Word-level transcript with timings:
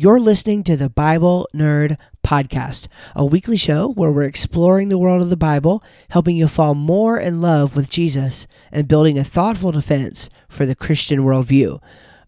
You're 0.00 0.20
listening 0.20 0.62
to 0.62 0.76
the 0.76 0.88
Bible 0.88 1.48
Nerd 1.52 1.96
Podcast, 2.24 2.86
a 3.16 3.26
weekly 3.26 3.56
show 3.56 3.88
where 3.88 4.12
we're 4.12 4.22
exploring 4.22 4.90
the 4.90 4.96
world 4.96 5.22
of 5.22 5.28
the 5.28 5.36
Bible, 5.36 5.82
helping 6.10 6.36
you 6.36 6.46
fall 6.46 6.76
more 6.76 7.18
in 7.18 7.40
love 7.40 7.74
with 7.74 7.90
Jesus, 7.90 8.46
and 8.70 8.86
building 8.86 9.18
a 9.18 9.24
thoughtful 9.24 9.72
defense 9.72 10.30
for 10.48 10.66
the 10.66 10.76
Christian 10.76 11.24
worldview. 11.24 11.82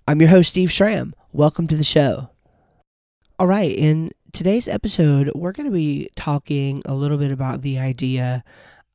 I'm 0.08 0.20
your 0.20 0.30
host, 0.30 0.50
Steve 0.50 0.72
Schramm. 0.72 1.14
Welcome 1.30 1.68
to 1.68 1.76
the 1.76 1.84
show. 1.84 2.30
All 3.38 3.46
right, 3.46 3.70
in 3.70 4.10
today's 4.32 4.66
episode, 4.66 5.30
we're 5.36 5.52
going 5.52 5.68
to 5.68 5.72
be 5.72 6.10
talking 6.16 6.82
a 6.86 6.96
little 6.96 7.18
bit 7.18 7.30
about 7.30 7.62
the 7.62 7.78
idea 7.78 8.42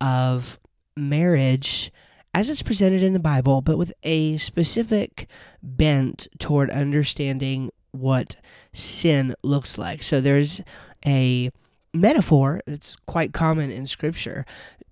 of 0.02 0.60
marriage 0.98 1.94
as 2.34 2.50
it's 2.50 2.62
presented 2.62 3.02
in 3.02 3.14
the 3.14 3.20
Bible, 3.20 3.62
but 3.62 3.78
with 3.78 3.94
a 4.04 4.36
specific 4.36 5.28
bent 5.64 6.28
toward 6.40 6.70
understanding 6.70 7.72
what 8.00 8.36
sin 8.74 9.36
looks 9.44 9.78
like. 9.78 10.04
So 10.04 10.22
there's 10.22 10.62
a 11.06 11.52
metaphor 11.94 12.62
that's 12.66 12.96
quite 13.06 13.34
common 13.34 13.72
in 13.72 13.88
Scripture 13.88 14.46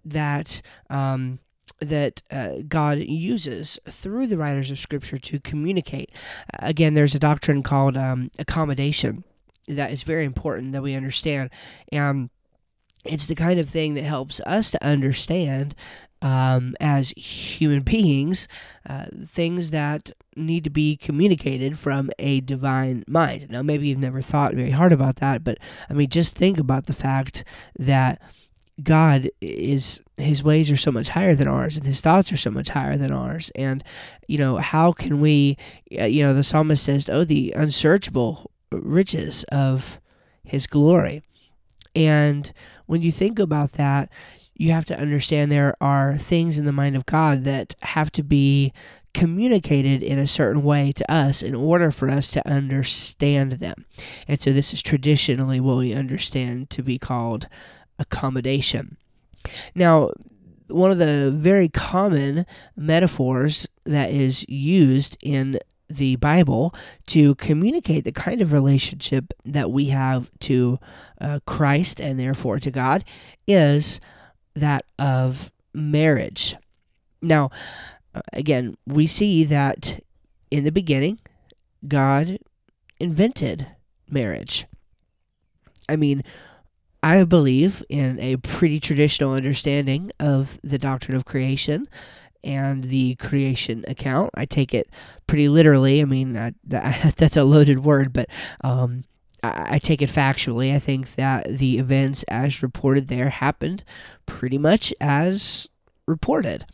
that 0.05 0.61
um, 0.89 1.39
that 1.80 2.21
uh, 2.31 2.58
God 2.67 2.99
uses 2.99 3.80
through 3.89 4.27
the 4.27 4.38
writers 4.38 4.71
of 4.71 4.80
Scripture 4.80 5.17
to 5.17 5.39
communicate. 5.39 6.11
Again, 6.59 6.94
there's 6.94 7.16
a 7.16 7.20
doctrine 7.20 7.63
called 7.63 7.97
um, 7.97 8.31
accommodation 8.39 9.23
that 9.67 9.91
is 9.91 10.03
very 10.03 10.23
important 10.23 10.72
that 10.73 10.83
we 10.83 10.95
understand, 10.95 11.49
and 11.91 12.30
it's 13.05 13.25
the 13.25 13.35
kind 13.35 13.59
of 13.59 13.70
thing 13.70 13.95
that 13.95 14.03
helps 14.03 14.39
us 14.41 14.72
to 14.72 14.85
understand 14.85 15.75
um, 16.22 16.73
as 16.80 17.11
human 17.17 17.81
beings 17.81 18.47
uh, 18.88 19.05
things 19.25 19.72
that 19.72 20.11
need 20.36 20.64
to 20.64 20.70
be 20.70 20.98
communicated 20.98 21.78
from 21.78 22.10
a 22.20 22.42
divine 22.42 23.04
mind. 23.08 23.48
Now, 23.50 23.62
maybe 23.62 23.88
you've 23.88 24.00
never 24.00 24.22
thought 24.22 24.54
very 24.54 24.72
hard 24.72 24.92
about 24.92 25.18
that, 25.18 25.44
but 25.44 25.58
I 25.90 25.94
mean, 25.94 26.09
just 26.09 26.36
think 26.36 26.58
about 26.58 26.88
the 26.88 26.94
fact 26.94 27.44
that 27.78 28.22
God 28.81 29.30
is 29.42 30.02
his 30.17 30.44
ways 30.44 30.72
are 30.72 30.78
so 30.78 30.92
much 30.92 31.09
higher 31.09 31.36
than 31.36 31.48
ours 31.48 31.78
and 31.78 31.86
his 31.86 32.02
thoughts 32.02 32.31
are 32.31 32.38
so 32.38 32.50
much 32.50 32.70
higher 32.70 32.98
than 32.98 33.12
ours 33.12 33.52
and 33.56 33.84
you 34.28 34.38
know 34.38 34.58
how 34.58 34.92
can 34.92 35.20
we 35.20 35.58
uh, 36.00 36.06
you 36.06 36.23
know 36.23 36.34
the 36.34 36.44
psalmist 36.44 36.84
says 36.84 37.08
oh 37.09 37.23
the 37.23 37.52
unsearchable 37.56 38.50
riches 38.72 39.44
of 39.52 40.00
his 40.44 40.66
glory 40.66 41.22
and 41.95 42.52
when 42.86 43.02
you 43.02 43.12
think 43.12 43.38
about 43.38 43.73
that 43.73 44.09
you 44.56 44.72
have 44.72 44.86
to 44.86 44.97
understand 44.97 45.52
there 45.52 45.75
are 45.81 46.16
things 46.16 46.58
in 46.58 46.66
the 46.66 46.72
mind 46.72 46.95
of 46.95 47.06
God 47.06 47.44
that 47.44 47.75
have 47.81 48.12
to 48.14 48.23
be 48.23 48.72
communicated 49.14 50.02
in 50.02 50.17
a 50.17 50.28
certain 50.28 50.64
way 50.64 50.92
to 50.92 51.11
us 51.11 51.44
in 51.44 51.56
order 51.56 51.92
for 51.92 52.09
us 52.09 52.30
to 52.31 52.47
understand 52.47 53.53
them. 53.53 53.86
And 54.28 54.39
so 54.39 54.52
this 54.52 54.73
is 54.73 54.81
traditionally 54.81 55.59
what 55.59 55.78
we 55.78 55.94
understand 55.94 56.69
to 56.72 56.83
be 56.83 56.97
called 56.97 57.47
accommodation. 58.00 58.97
Now, 59.75 60.11
one 60.67 60.91
of 60.91 60.97
the 60.97 61.31
very 61.36 61.69
common 61.69 62.45
metaphors 62.75 63.67
that 63.86 64.11
is 64.11 64.47
used 64.50 65.17
in 65.22 65.59
the 65.89 66.16
Bible 66.16 66.73
to 67.08 67.36
communicate 67.36 68.03
the 68.06 68.11
kind 68.11 68.41
of 68.41 68.52
relationship 68.52 69.34
that 69.45 69.72
we 69.72 69.86
have 69.86 70.31
to 70.39 70.80
uh, 71.22 71.39
Christ 71.45 72.00
and 72.00 72.19
therefore 72.19 72.59
to 72.59 72.72
God 72.72 73.03
is 73.47 74.00
that 74.56 74.86
of 74.97 75.52
marriage. 75.73 76.56
Now, 77.22 77.52
again, 78.31 78.78
we 78.86 79.08
see 79.08 79.44
that 79.45 80.03
in 80.52 80.64
the 80.64 80.72
beginning, 80.72 81.19
God 81.88 82.39
invented 83.00 83.67
marriage. 84.09 84.66
I 85.89 85.95
mean, 85.95 86.23
I 87.02 87.23
believe 87.25 87.84
in 87.89 88.19
a 88.19 88.38
pretty 88.38 88.80
traditional 88.80 89.34
understanding 89.34 90.11
of 90.19 90.59
the 90.64 90.78
doctrine 90.78 91.17
of 91.17 91.25
creation 91.25 91.90
and 92.44 92.85
the 92.85 93.16
creation 93.16 93.84
account. 93.88 94.31
I 94.35 94.45
take 94.45 94.74
it 94.74 94.90
pretty 95.28 95.50
literally. 95.50 96.01
I 96.01 96.06
mean, 96.06 96.38
uh, 96.38 96.51
that's 96.68 97.38
a 97.38 97.44
loaded 97.44 97.84
word, 97.84 98.13
but 98.13 98.30
um, 98.62 99.03
I 99.44 99.80
take 99.80 100.01
it 100.01 100.09
factually. 100.09 100.74
I 100.74 100.80
think 100.80 101.16
that 101.16 101.45
the 101.50 101.78
events 101.78 102.24
as 102.30 102.63
reported 102.63 103.09
there 103.09 103.30
happened 103.30 103.84
pretty 104.25 104.57
much 104.57 104.94
as 105.01 105.68
reported. 106.07 106.66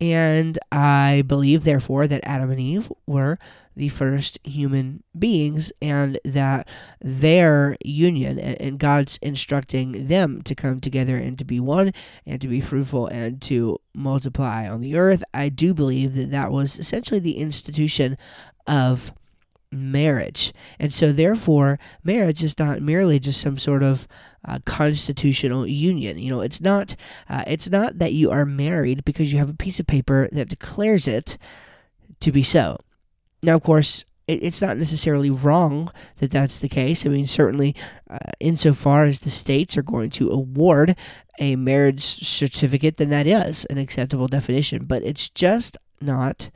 And 0.00 0.58
I 0.72 1.22
believe, 1.26 1.64
therefore, 1.64 2.06
that 2.06 2.20
Adam 2.24 2.50
and 2.50 2.60
Eve 2.60 2.92
were 3.06 3.38
the 3.76 3.88
first 3.88 4.38
human 4.44 5.02
beings 5.18 5.72
and 5.82 6.18
that 6.24 6.68
their 7.00 7.76
union 7.84 8.38
and, 8.38 8.78
God's 8.78 9.18
instructing 9.22 10.06
them 10.06 10.42
to 10.42 10.54
come 10.54 10.80
together 10.80 11.16
and 11.16 11.38
to 11.38 11.44
be 11.44 11.58
one 11.58 11.92
and 12.26 12.40
to 12.40 12.48
be 12.48 12.60
fruitful 12.60 13.06
and 13.08 13.40
to 13.42 13.80
multiply 13.94 14.68
on 14.68 14.80
the 14.80 14.96
earth. 14.96 15.22
I 15.32 15.48
do 15.48 15.74
believe 15.74 16.14
that 16.14 16.30
that 16.30 16.52
was 16.52 16.78
essentially 16.78 17.20
the 17.20 17.38
institution 17.38 18.16
of 18.66 19.12
marriage. 19.74 20.52
And 20.78 20.92
so, 20.92 21.12
therefore, 21.12 21.78
marriage 22.02 22.42
is 22.42 22.58
not 22.58 22.80
merely 22.80 23.18
just 23.18 23.40
some 23.40 23.58
sort 23.58 23.82
of 23.82 24.06
uh, 24.46 24.58
constitutional 24.64 25.66
union. 25.66 26.18
You 26.18 26.30
know, 26.30 26.40
it's 26.40 26.60
not. 26.60 26.96
Uh, 27.28 27.44
it's 27.46 27.70
not 27.70 27.98
that 27.98 28.12
you 28.12 28.30
are 28.30 28.44
married 28.44 29.04
because 29.04 29.32
you 29.32 29.38
have 29.38 29.50
a 29.50 29.54
piece 29.54 29.80
of 29.80 29.86
paper 29.86 30.28
that 30.32 30.48
declares 30.48 31.08
it 31.08 31.38
to 32.20 32.32
be 32.32 32.42
so. 32.42 32.78
Now, 33.42 33.56
of 33.56 33.62
course, 33.62 34.04
it, 34.26 34.42
it's 34.42 34.62
not 34.62 34.78
necessarily 34.78 35.30
wrong 35.30 35.90
that 36.16 36.30
that's 36.30 36.58
the 36.58 36.68
case. 36.68 37.04
I 37.04 37.08
mean, 37.08 37.26
certainly, 37.26 37.74
uh, 38.08 38.18
insofar 38.40 39.04
as 39.04 39.20
the 39.20 39.30
states 39.30 39.76
are 39.76 39.82
going 39.82 40.10
to 40.10 40.30
award 40.30 40.96
a 41.38 41.56
marriage 41.56 42.02
certificate, 42.02 42.96
then 42.96 43.10
that 43.10 43.26
is 43.26 43.64
an 43.66 43.78
acceptable 43.78 44.28
definition. 44.28 44.84
But 44.84 45.02
it's 45.02 45.28
just 45.28 45.76
not 46.00 46.50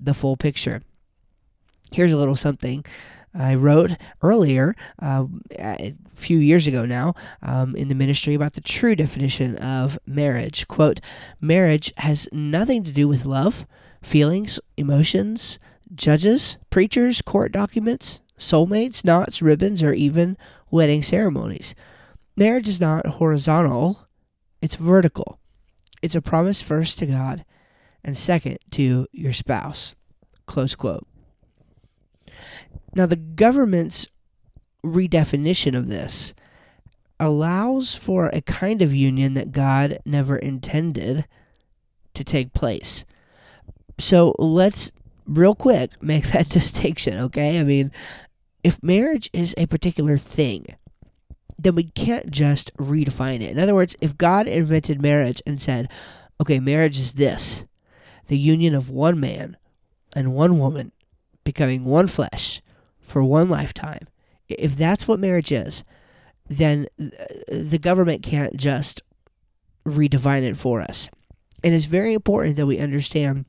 the 0.00 0.14
full 0.14 0.36
picture. 0.36 0.82
Here's 1.94 2.10
a 2.10 2.16
little 2.16 2.34
something 2.34 2.84
I 3.32 3.54
wrote 3.54 3.92
earlier, 4.20 4.74
uh, 5.00 5.26
a 5.56 5.94
few 6.16 6.38
years 6.38 6.66
ago 6.66 6.84
now, 6.84 7.14
um, 7.40 7.76
in 7.76 7.86
the 7.86 7.94
ministry 7.94 8.34
about 8.34 8.54
the 8.54 8.60
true 8.60 8.96
definition 8.96 9.56
of 9.58 9.96
marriage. 10.04 10.66
Quote 10.66 11.00
Marriage 11.40 11.92
has 11.98 12.28
nothing 12.32 12.82
to 12.82 12.90
do 12.90 13.06
with 13.06 13.24
love, 13.24 13.64
feelings, 14.02 14.58
emotions, 14.76 15.60
judges, 15.94 16.58
preachers, 16.68 17.22
court 17.22 17.52
documents, 17.52 18.20
soulmates, 18.36 19.04
knots, 19.04 19.40
ribbons, 19.40 19.80
or 19.80 19.92
even 19.92 20.36
wedding 20.72 21.04
ceremonies. 21.04 21.76
Marriage 22.36 22.68
is 22.68 22.80
not 22.80 23.06
horizontal, 23.06 24.08
it's 24.60 24.74
vertical. 24.74 25.38
It's 26.02 26.16
a 26.16 26.20
promise 26.20 26.60
first 26.60 26.98
to 26.98 27.06
God 27.06 27.44
and 28.02 28.16
second 28.16 28.58
to 28.72 29.06
your 29.12 29.32
spouse. 29.32 29.94
Close 30.46 30.74
quote. 30.74 31.06
Now, 32.94 33.06
the 33.06 33.16
government's 33.16 34.06
redefinition 34.84 35.76
of 35.76 35.88
this 35.88 36.34
allows 37.18 37.94
for 37.94 38.26
a 38.26 38.40
kind 38.40 38.82
of 38.82 38.94
union 38.94 39.34
that 39.34 39.52
God 39.52 39.98
never 40.04 40.36
intended 40.36 41.26
to 42.14 42.24
take 42.24 42.52
place. 42.52 43.04
So 43.98 44.34
let's, 44.38 44.92
real 45.26 45.54
quick, 45.54 46.02
make 46.02 46.30
that 46.32 46.48
distinction, 46.50 47.14
okay? 47.14 47.58
I 47.58 47.64
mean, 47.64 47.92
if 48.62 48.82
marriage 48.82 49.30
is 49.32 49.54
a 49.56 49.66
particular 49.66 50.18
thing, 50.18 50.66
then 51.58 51.74
we 51.74 51.84
can't 51.84 52.30
just 52.30 52.74
redefine 52.76 53.40
it. 53.40 53.50
In 53.50 53.58
other 53.58 53.74
words, 53.74 53.96
if 54.00 54.16
God 54.16 54.48
invented 54.48 55.00
marriage 55.00 55.42
and 55.46 55.60
said, 55.60 55.88
okay, 56.40 56.58
marriage 56.58 56.98
is 56.98 57.12
this 57.12 57.64
the 58.26 58.38
union 58.38 58.74
of 58.74 58.88
one 58.88 59.20
man 59.20 59.56
and 60.14 60.34
one 60.34 60.58
woman 60.58 60.92
becoming 61.44 61.84
one 61.84 62.06
flesh 62.06 62.62
for 63.00 63.22
one 63.22 63.48
lifetime, 63.48 64.06
if 64.48 64.76
that's 64.76 65.06
what 65.06 65.20
marriage 65.20 65.52
is, 65.52 65.84
then 66.48 66.86
the 66.98 67.78
government 67.80 68.22
can't 68.22 68.56
just 68.56 69.02
redefine 69.86 70.42
it 70.42 70.56
for 70.56 70.80
us. 70.80 71.08
And 71.62 71.74
it's 71.74 71.86
very 71.86 72.12
important 72.12 72.56
that 72.56 72.66
we 72.66 72.78
understand 72.78 73.46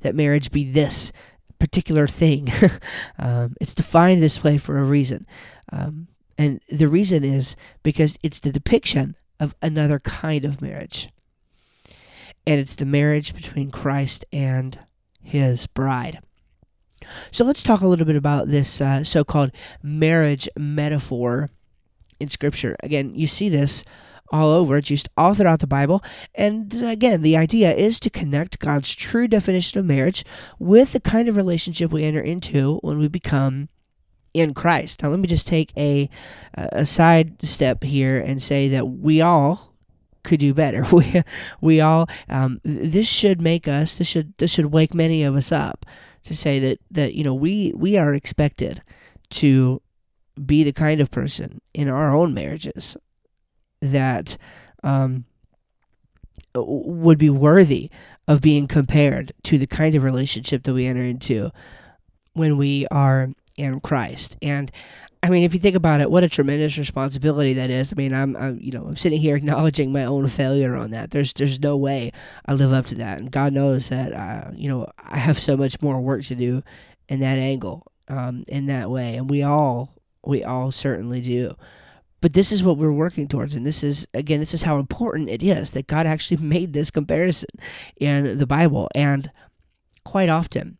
that 0.00 0.14
marriage 0.14 0.50
be 0.50 0.70
this 0.70 1.12
particular 1.58 2.08
thing. 2.08 2.48
um, 3.18 3.54
it's 3.60 3.74
defined 3.74 4.22
this 4.22 4.42
way 4.42 4.58
for 4.58 4.78
a 4.78 4.84
reason. 4.84 5.26
Um, 5.70 6.08
and 6.36 6.60
the 6.70 6.88
reason 6.88 7.22
is 7.22 7.54
because 7.82 8.16
it's 8.22 8.40
the 8.40 8.50
depiction 8.50 9.14
of 9.38 9.54
another 9.62 10.00
kind 10.00 10.44
of 10.44 10.62
marriage. 10.62 11.08
And 12.46 12.58
it's 12.58 12.74
the 12.74 12.86
marriage 12.86 13.34
between 13.34 13.70
Christ 13.70 14.24
and 14.32 14.78
his 15.22 15.66
bride. 15.66 16.20
So 17.30 17.44
let's 17.44 17.62
talk 17.62 17.80
a 17.80 17.86
little 17.86 18.06
bit 18.06 18.16
about 18.16 18.48
this 18.48 18.80
uh, 18.80 19.04
so 19.04 19.24
called 19.24 19.52
marriage 19.82 20.48
metaphor 20.56 21.50
in 22.18 22.28
Scripture. 22.28 22.76
Again, 22.82 23.14
you 23.14 23.26
see 23.26 23.48
this 23.48 23.84
all 24.30 24.50
over. 24.50 24.76
It's 24.76 24.90
used 24.90 25.08
all 25.16 25.34
throughout 25.34 25.60
the 25.60 25.66
Bible. 25.66 26.02
And 26.34 26.72
again, 26.82 27.22
the 27.22 27.36
idea 27.36 27.72
is 27.72 27.98
to 28.00 28.10
connect 28.10 28.60
God's 28.60 28.94
true 28.94 29.26
definition 29.26 29.80
of 29.80 29.86
marriage 29.86 30.24
with 30.58 30.92
the 30.92 31.00
kind 31.00 31.28
of 31.28 31.36
relationship 31.36 31.90
we 31.90 32.04
enter 32.04 32.20
into 32.20 32.78
when 32.82 32.98
we 32.98 33.08
become 33.08 33.68
in 34.32 34.54
Christ. 34.54 35.02
Now, 35.02 35.08
let 35.08 35.18
me 35.18 35.26
just 35.26 35.46
take 35.46 35.72
a 35.76 36.08
a 36.54 36.86
side 36.86 37.42
step 37.42 37.82
here 37.82 38.20
and 38.20 38.40
say 38.40 38.68
that 38.68 38.86
we 38.86 39.20
all 39.20 39.74
could 40.22 40.40
do 40.40 40.54
better. 40.54 40.84
We 40.92 41.22
we 41.60 41.80
all 41.80 42.08
um, 42.28 42.60
this 42.62 43.08
should 43.08 43.40
make 43.40 43.66
us 43.66 43.96
this 43.96 44.06
should 44.06 44.34
this 44.38 44.50
should 44.50 44.66
wake 44.66 44.94
many 44.94 45.22
of 45.22 45.34
us 45.34 45.50
up 45.50 45.84
to 46.22 46.36
say 46.36 46.58
that 46.58 46.78
that 46.90 47.14
you 47.14 47.24
know 47.24 47.34
we 47.34 47.72
we 47.76 47.96
are 47.96 48.14
expected 48.14 48.82
to 49.30 49.80
be 50.44 50.62
the 50.64 50.72
kind 50.72 51.00
of 51.00 51.10
person 51.10 51.60
in 51.74 51.88
our 51.88 52.14
own 52.14 52.32
marriages 52.34 52.96
that 53.80 54.36
um, 54.82 55.24
would 56.54 57.18
be 57.18 57.30
worthy 57.30 57.90
of 58.26 58.40
being 58.40 58.66
compared 58.66 59.32
to 59.42 59.58
the 59.58 59.66
kind 59.66 59.94
of 59.94 60.02
relationship 60.02 60.62
that 60.62 60.74
we 60.74 60.86
enter 60.86 61.02
into 61.02 61.50
when 62.32 62.56
we 62.56 62.86
are 62.90 63.30
in 63.60 63.80
Christ. 63.80 64.36
And 64.42 64.72
I 65.22 65.28
mean, 65.28 65.44
if 65.44 65.52
you 65.52 65.60
think 65.60 65.76
about 65.76 66.00
it, 66.00 66.10
what 66.10 66.24
a 66.24 66.28
tremendous 66.28 66.78
responsibility 66.78 67.52
that 67.54 67.68
is. 67.68 67.92
I 67.92 67.96
mean, 67.96 68.14
I'm, 68.14 68.34
I'm, 68.36 68.58
you 68.60 68.72
know, 68.72 68.86
I'm 68.86 68.96
sitting 68.96 69.20
here 69.20 69.36
acknowledging 69.36 69.92
my 69.92 70.04
own 70.04 70.26
failure 70.28 70.74
on 70.74 70.90
that. 70.90 71.10
There's, 71.10 71.32
there's 71.34 71.60
no 71.60 71.76
way 71.76 72.12
I 72.46 72.54
live 72.54 72.72
up 72.72 72.86
to 72.86 72.94
that, 72.96 73.18
and 73.18 73.30
God 73.30 73.52
knows 73.52 73.90
that, 73.90 74.12
uh, 74.12 74.50
you 74.54 74.68
know, 74.68 74.86
I 74.98 75.18
have 75.18 75.38
so 75.38 75.56
much 75.56 75.80
more 75.82 76.00
work 76.00 76.24
to 76.24 76.34
do 76.34 76.62
in 77.08 77.20
that 77.20 77.38
angle, 77.38 77.86
um, 78.08 78.44
in 78.48 78.66
that 78.66 78.90
way, 78.90 79.16
and 79.16 79.28
we 79.28 79.42
all, 79.42 79.94
we 80.24 80.42
all 80.42 80.70
certainly 80.70 81.20
do. 81.20 81.54
But 82.22 82.34
this 82.34 82.52
is 82.52 82.62
what 82.62 82.76
we're 82.76 82.92
working 82.92 83.28
towards, 83.28 83.54
and 83.54 83.66
this 83.66 83.82
is 83.82 84.06
again, 84.12 84.40
this 84.40 84.52
is 84.52 84.62
how 84.62 84.78
important 84.78 85.30
it 85.30 85.42
is 85.42 85.70
that 85.70 85.86
God 85.86 86.06
actually 86.06 86.36
made 86.42 86.72
this 86.72 86.90
comparison 86.90 87.48
in 87.96 88.38
the 88.38 88.46
Bible, 88.46 88.88
and 88.94 89.30
quite 90.04 90.28
often 90.28 90.78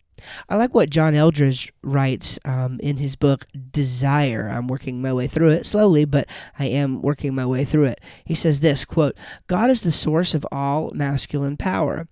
I 0.48 0.56
like 0.56 0.74
what 0.74 0.90
John 0.90 1.14
Eldridge 1.14 1.72
writes 1.82 2.38
um, 2.44 2.78
in 2.80 2.96
his 2.96 3.16
book 3.16 3.46
Desire. 3.70 4.50
I'm 4.52 4.68
working 4.68 5.02
my 5.02 5.12
way 5.12 5.26
through 5.26 5.50
it 5.50 5.66
slowly, 5.66 6.04
but 6.04 6.28
I 6.58 6.66
am 6.66 7.02
working 7.02 7.34
my 7.34 7.46
way 7.46 7.64
through 7.64 7.84
it. 7.84 8.00
He 8.24 8.34
says 8.34 8.60
this 8.60 8.84
quote, 8.84 9.16
God 9.46 9.70
is 9.70 9.82
the 9.82 9.92
source 9.92 10.34
of 10.34 10.46
all 10.50 10.90
masculine 10.94 11.56
power. 11.56 12.08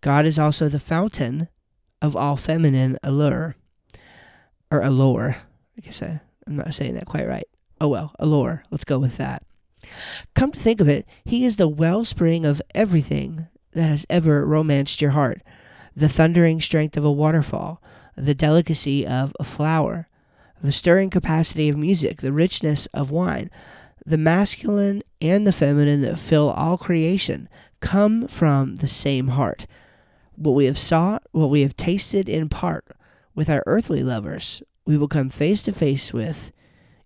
God 0.00 0.26
is 0.26 0.38
also 0.38 0.68
the 0.68 0.80
fountain 0.80 1.48
of 2.00 2.16
all 2.16 2.36
feminine 2.36 2.98
allure. 3.02 3.56
Or 4.70 4.80
allure. 4.80 5.36
I 5.76 5.80
guess 5.80 6.02
I, 6.02 6.20
I'm 6.46 6.56
not 6.56 6.74
saying 6.74 6.94
that 6.94 7.06
quite 7.06 7.28
right. 7.28 7.46
Oh 7.80 7.88
well, 7.88 8.14
allure. 8.18 8.64
Let's 8.70 8.84
go 8.84 8.98
with 8.98 9.16
that. 9.16 9.42
Come 10.34 10.52
to 10.52 10.58
think 10.58 10.80
of 10.80 10.88
it, 10.88 11.06
he 11.24 11.44
is 11.44 11.56
the 11.56 11.68
wellspring 11.68 12.46
of 12.46 12.62
everything 12.74 13.48
that 13.72 13.88
has 13.88 14.06
ever 14.08 14.46
romanced 14.46 15.00
your 15.00 15.10
heart 15.12 15.42
the 15.94 16.08
thundering 16.08 16.60
strength 16.60 16.96
of 16.96 17.04
a 17.04 17.12
waterfall, 17.12 17.82
the 18.16 18.34
delicacy 18.34 19.06
of 19.06 19.34
a 19.38 19.44
flower, 19.44 20.08
the 20.62 20.72
stirring 20.72 21.10
capacity 21.10 21.68
of 21.68 21.76
music, 21.76 22.20
the 22.20 22.32
richness 22.32 22.86
of 22.86 23.10
wine, 23.10 23.50
the 24.04 24.18
masculine 24.18 25.02
and 25.20 25.46
the 25.46 25.52
feminine 25.52 26.00
that 26.02 26.18
fill 26.18 26.50
all 26.50 26.78
creation 26.78 27.48
come 27.80 28.26
from 28.28 28.76
the 28.76 28.88
same 28.88 29.28
heart. 29.28 29.66
What 30.36 30.52
we 30.52 30.66
have 30.66 30.78
sought, 30.78 31.22
what 31.32 31.50
we 31.50 31.62
have 31.62 31.76
tasted 31.76 32.28
in 32.28 32.48
part 32.48 32.86
with 33.34 33.50
our 33.50 33.62
earthly 33.66 34.02
lovers, 34.02 34.62
we 34.84 34.96
will 34.96 35.08
come 35.08 35.28
face 35.28 35.62
to 35.64 35.72
face 35.72 36.12
with 36.12 36.52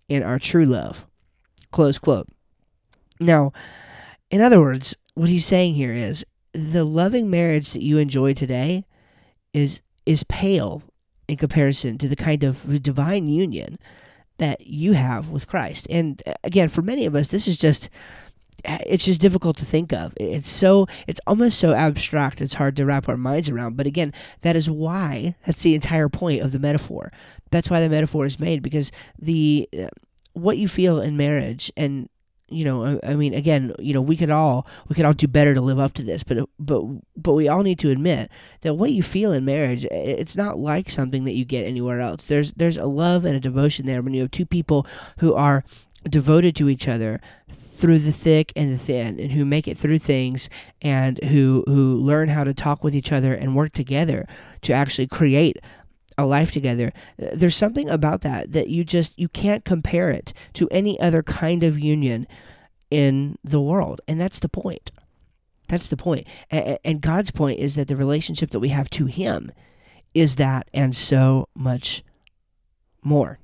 in 0.08 0.22
our 0.22 0.38
true 0.38 0.64
love. 0.64 1.06
Close 1.70 1.98
quote. 1.98 2.28
Now, 3.20 3.52
in 4.30 4.40
other 4.40 4.60
words, 4.60 4.96
what 5.14 5.28
he's 5.28 5.46
saying 5.46 5.74
here 5.74 5.92
is 5.92 6.24
the 6.56 6.85
loving 6.85 7.31
marriage 7.31 7.73
that 7.73 7.82
you 7.82 7.99
enjoy 7.99 8.32
today 8.32 8.85
is 9.53 9.81
is 10.05 10.25
pale 10.25 10.82
in 11.29 11.37
comparison 11.37 11.99
to 11.99 12.08
the 12.08 12.17
kind 12.17 12.44
of 12.44 12.82
divine 12.82 13.29
union 13.29 13.79
that 14.38 14.67
you 14.67 14.93
have 14.93 15.31
with 15.31 15.49
Christ. 15.49 15.87
And 15.91 16.23
uh, 16.26 16.35
again, 16.44 16.69
for 16.69 16.82
many 16.82 17.06
of 17.06 17.14
us, 17.14 17.29
this 17.29 17.49
is 17.49 17.58
just 17.58 17.91
it's 18.64 19.05
just 19.05 19.20
difficult 19.20 19.56
to 19.58 19.64
think 19.64 19.93
of. 19.93 20.14
It's 20.17 20.49
so 20.49 20.87
it's 21.06 21.20
almost 21.26 21.58
so 21.58 21.75
abstract. 21.75 22.41
It's 22.41 22.55
hard 22.55 22.76
to 22.76 22.87
wrap 22.87 23.08
our 23.08 23.17
minds 23.17 23.49
around. 23.49 23.76
But 23.76 23.87
again, 23.87 24.12
that 24.41 24.56
is 24.56 24.70
why 24.70 25.37
that's 25.44 25.62
the 25.62 25.75
entire 25.75 26.08
point 26.08 26.43
of 26.43 26.53
the 26.53 26.58
metaphor. 26.58 27.12
That's 27.50 27.69
why 27.69 27.81
the 27.81 27.91
metaphor 27.91 28.25
is 28.25 28.41
made 28.41 28.62
because 28.62 28.93
the 29.19 29.69
uh, 29.79 29.88
what 30.32 30.58
you 30.58 30.69
feel 30.69 31.00
in 31.00 31.17
marriage 31.17 31.73
and 31.76 32.08
you 32.48 32.64
know 32.64 32.84
uh, 32.84 32.98
I, 33.02 33.16
mean 33.16 33.34
again 33.34 33.75
you 33.78 33.93
know 33.93 34.00
we 34.00 34.16
could 34.16 34.31
all 34.31 34.66
we 34.88 34.94
could 34.94 35.04
all 35.04 35.12
do 35.12 35.26
better 35.26 35.54
to 35.54 35.60
live 35.60 35.81
up 35.81 35.94
to 35.94 36.02
this 36.02 36.22
but 36.22 36.38
uh, 36.38 36.46
but 36.58 36.84
but 37.16 37.32
we 37.32 37.48
all 37.48 37.62
need 37.62 37.78
to 37.81 37.90
admit 37.90 38.31
that 38.60 38.75
what 38.75 38.93
you 38.93 39.02
feel 39.02 39.32
in 39.32 39.44
marriage 39.44 39.84
it's 39.90 40.37
not 40.37 40.58
like 40.58 40.90
something 40.90 41.25
that 41.25 41.34
you 41.34 41.44
get 41.44 41.66
anywhere 41.66 42.00
else. 42.00 42.26
There's 42.26 42.52
there's 42.52 42.76
a 42.76 42.87
love 42.87 43.25
and 43.25 43.37
a 43.37 43.40
devotion 43.40 43.87
there 43.87 44.02
when 44.02 44.14
you 44.14 44.22
have 44.22 44.31
two 44.31 44.46
people 44.46 44.87
who 45.19 45.34
are 45.34 45.64
devoted 46.08 46.54
to 46.56 46.69
each 46.69 46.87
other 46.87 47.20
through 47.48 47.98
the 47.98 48.12
thick 48.12 48.52
and 48.56 48.72
the 48.72 48.78
thin 48.78 49.20
and 49.20 49.32
who 49.32 49.44
make 49.44 49.69
it 49.69 49.76
through 49.76 49.98
things 49.98 50.48
and 50.81 51.22
who 51.25 51.64
who 51.66 51.96
learn 51.96 52.28
how 52.28 52.44
to 52.44 52.54
talk 52.54 52.82
with 52.82 52.94
each 52.94 53.12
other 53.12 53.34
and 53.34 53.56
work 53.56 53.72
together 53.72 54.26
to 54.62 54.72
actually 54.72 55.06
create 55.06 55.58
a 56.18 56.24
life 56.24 56.50
together 56.50 56.92
there's 57.18 57.56
something 57.56 57.88
about 57.90 58.22
that 58.22 58.52
that 58.52 58.68
you 58.68 58.84
just 58.84 59.18
you 59.18 59.28
can't 59.28 59.64
compare 59.64 60.10
it 60.10 60.32
to 60.52 60.68
any 60.70 60.98
other 61.00 61.22
kind 61.22 61.62
of 61.62 61.78
union 61.78 62.26
in 62.90 63.38
the 63.42 63.60
world. 63.60 64.00
And 64.06 64.20
that's 64.20 64.38
the 64.38 64.48
point. 64.48 64.90
That's 65.68 65.88
the 65.88 65.96
point. 65.96 66.26
point 66.50 66.78
and 66.84 67.00
god's 67.00 67.30
point 67.30 67.58
is 67.58 67.74
that 67.74 67.88
the 67.88 67.96
relationship 67.96 68.50
that 68.50 68.60
we 68.60 68.68
have 68.68 68.88
to 68.90 69.06
him 69.06 69.50
is 70.14 70.36
that 70.36 70.68
and 70.72 70.94
so 70.94 71.48
much 71.54 72.04
more. 73.02 73.38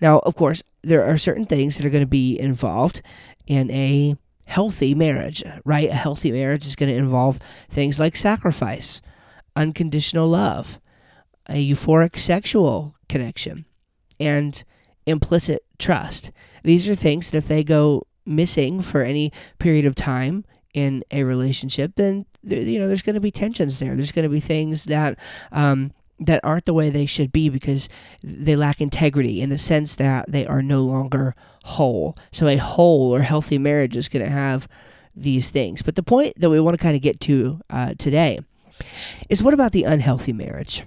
Now 0.00 0.18
of 0.20 0.34
course 0.34 0.62
there 0.82 1.04
are 1.04 1.18
certain 1.18 1.46
things 1.46 1.76
that 1.76 1.86
are 1.86 1.90
going 1.90 2.02
to 2.02 2.06
be 2.06 2.38
involved 2.38 3.02
in 3.46 3.70
a 3.70 4.16
healthy 4.44 4.94
marriage 4.94 5.42
right? 5.64 5.88
A 5.88 5.94
healthy 5.94 6.32
marriage 6.32 6.66
is 6.66 6.76
going 6.76 6.90
to 6.90 6.98
involve 6.98 7.38
things 7.70 7.98
like 7.98 8.16
sacrifice 8.16 9.00
unconditional 9.56 10.28
love 10.28 10.80
a 11.48 11.70
euphoric 11.70 12.16
sexual 12.16 12.94
connection, 13.08 13.64
and 14.18 14.64
implicit 15.06 15.64
trust. 15.78 16.30
These 16.62 16.88
are 16.88 16.94
things 16.94 17.30
that 17.30 17.38
if 17.38 17.48
they 17.48 17.64
go 17.64 18.06
missing 18.26 18.80
for 18.80 19.02
any 19.02 19.32
period 19.58 19.84
of 19.84 19.94
time 19.94 20.44
in 20.72 21.04
a 21.10 21.24
relationship, 21.24 21.92
then 21.96 22.26
you 22.42 22.78
know 22.78 22.88
there's 22.88 23.02
going 23.02 23.14
to 23.14 23.20
be 23.20 23.30
tensions 23.30 23.78
there. 23.78 23.94
There's 23.94 24.12
going 24.12 24.24
to 24.24 24.28
be 24.28 24.40
things 24.40 24.84
that 24.84 25.18
um, 25.52 25.92
that 26.20 26.40
aren't 26.44 26.64
the 26.64 26.74
way 26.74 26.90
they 26.90 27.06
should 27.06 27.32
be 27.32 27.48
because 27.48 27.88
they 28.22 28.56
lack 28.56 28.80
integrity 28.80 29.40
in 29.40 29.50
the 29.50 29.58
sense 29.58 29.94
that 29.96 30.30
they 30.30 30.46
are 30.46 30.62
no 30.62 30.82
longer 30.82 31.34
whole. 31.64 32.16
So 32.32 32.46
a 32.46 32.56
whole 32.56 33.14
or 33.14 33.20
healthy 33.20 33.58
marriage 33.58 33.96
is 33.96 34.08
going 34.08 34.24
to 34.24 34.30
have 34.30 34.68
these 35.14 35.50
things. 35.50 35.82
But 35.82 35.96
the 35.96 36.02
point 36.02 36.34
that 36.38 36.50
we 36.50 36.60
want 36.60 36.76
to 36.76 36.82
kind 36.82 36.96
of 36.96 37.02
get 37.02 37.20
to 37.20 37.60
uh, 37.70 37.94
today 37.98 38.40
is 39.28 39.42
what 39.42 39.54
about 39.54 39.72
the 39.72 39.84
unhealthy 39.84 40.32
marriage? 40.32 40.84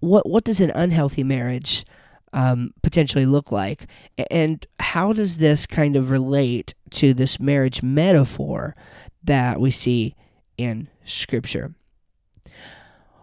What 0.00 0.28
what 0.28 0.44
does 0.44 0.60
an 0.60 0.72
unhealthy 0.74 1.24
marriage 1.24 1.84
um, 2.32 2.72
potentially 2.82 3.26
look 3.26 3.50
like, 3.50 3.86
and 4.30 4.66
how 4.80 5.12
does 5.12 5.38
this 5.38 5.66
kind 5.66 5.96
of 5.96 6.10
relate 6.10 6.74
to 6.90 7.14
this 7.14 7.40
marriage 7.40 7.82
metaphor 7.82 8.76
that 9.24 9.60
we 9.60 9.70
see 9.70 10.14
in 10.56 10.88
Scripture? 11.04 11.74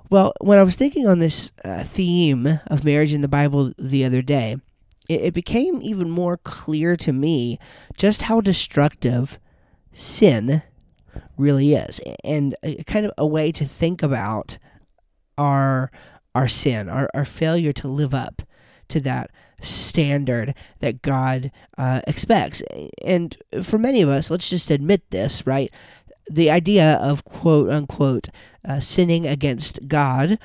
Well, 0.09 0.33
when 0.41 0.59
I 0.59 0.63
was 0.63 0.75
thinking 0.75 1.07
on 1.07 1.19
this 1.19 1.51
uh, 1.63 1.83
theme 1.83 2.59
of 2.67 2.83
marriage 2.83 3.13
in 3.13 3.21
the 3.21 3.27
Bible 3.27 3.73
the 3.77 4.05
other 4.05 4.21
day, 4.21 4.57
it, 5.09 5.21
it 5.21 5.33
became 5.33 5.81
even 5.81 6.09
more 6.09 6.37
clear 6.37 6.95
to 6.97 7.11
me 7.11 7.59
just 7.97 8.23
how 8.23 8.41
destructive 8.41 9.39
sin 9.91 10.61
really 11.37 11.73
is, 11.73 12.01
and 12.23 12.55
a, 12.63 12.83
kind 12.83 13.05
of 13.05 13.11
a 13.17 13.25
way 13.25 13.51
to 13.51 13.65
think 13.65 14.03
about 14.03 14.57
our 15.37 15.91
our 16.35 16.47
sin, 16.47 16.89
our, 16.89 17.09
our 17.13 17.25
failure 17.25 17.73
to 17.73 17.87
live 17.87 18.13
up 18.13 18.43
to 18.89 18.99
that 18.99 19.31
standard 19.61 20.53
that 20.79 21.01
God 21.01 21.51
uh, 21.77 22.01
expects. 22.05 22.61
And 23.03 23.35
for 23.63 23.77
many 23.77 24.01
of 24.01 24.09
us, 24.09 24.29
let's 24.29 24.49
just 24.49 24.69
admit 24.69 25.09
this, 25.09 25.47
right? 25.47 25.71
The 26.29 26.51
idea 26.51 26.95
of 26.95 27.23
quote 27.23 27.69
unquote 27.69 28.29
uh, 28.67 28.79
sinning 28.79 29.25
against 29.25 29.87
God 29.87 30.37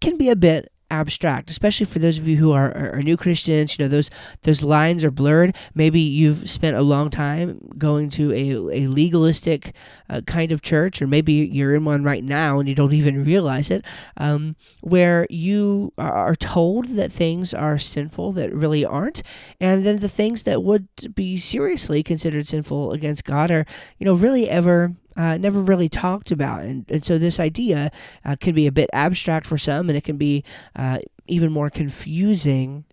can 0.00 0.16
be 0.16 0.28
a 0.28 0.36
bit 0.36 0.70
abstract, 0.96 1.50
especially 1.50 1.86
for 1.86 1.98
those 1.98 2.18
of 2.18 2.26
you 2.26 2.36
who 2.36 2.52
are, 2.52 2.70
are, 2.76 2.94
are, 2.96 3.02
new 3.02 3.16
Christians. 3.16 3.78
You 3.78 3.84
know, 3.84 3.88
those 3.88 4.10
those 4.42 4.62
lines 4.62 5.04
are 5.04 5.10
blurred. 5.10 5.54
Maybe 5.74 6.00
you've 6.00 6.48
spent 6.48 6.76
a 6.76 6.82
long 6.82 7.10
time 7.10 7.68
going 7.76 8.08
to 8.10 8.32
a, 8.32 8.82
a 8.82 8.86
legalistic 8.86 9.74
uh, 10.08 10.22
kind 10.22 10.52
of 10.52 10.62
church, 10.62 11.02
or 11.02 11.06
maybe 11.06 11.32
you're 11.32 11.74
in 11.74 11.84
one 11.84 12.02
right 12.02 12.24
now 12.24 12.58
and 12.58 12.68
you 12.68 12.74
don't 12.74 12.92
even 13.00 13.24
realize 13.24 13.70
it, 13.70 13.84
um, 14.16 14.56
where 14.80 15.26
you 15.28 15.92
are 15.98 16.36
told 16.36 16.86
that 16.96 17.12
things 17.12 17.52
are 17.52 17.78
sinful 17.78 18.32
that 18.32 18.52
really 18.54 18.84
aren't, 18.84 19.22
and 19.60 19.84
then 19.84 19.98
the 19.98 20.08
things 20.08 20.44
that 20.44 20.62
would 20.62 20.88
be 21.14 21.38
seriously 21.38 22.02
considered 22.02 22.46
sinful 22.46 22.92
against 22.92 23.24
God 23.24 23.50
are, 23.50 23.66
you 23.98 24.06
know, 24.06 24.14
really 24.14 24.48
ever 24.48 24.94
uh, 25.16 25.38
never 25.38 25.60
really 25.60 25.88
talked 25.88 26.30
about. 26.30 26.62
And, 26.62 26.84
and 26.90 27.04
so 27.04 27.18
this 27.18 27.40
idea 27.40 27.90
uh, 28.24 28.36
can 28.36 28.54
be 28.54 28.66
a 28.66 28.72
bit 28.72 28.90
abstract 28.92 29.46
for 29.46 29.58
some, 29.58 29.88
and 29.88 29.96
it 29.96 30.04
can 30.04 30.16
be 30.16 30.44
uh, 30.74 30.98
even 31.26 31.52
more 31.52 31.70
confusing 31.70 32.84